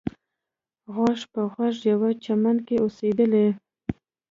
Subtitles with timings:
[0.93, 3.47] غوږ په غوږ یوه چمن کې اوسېدلې.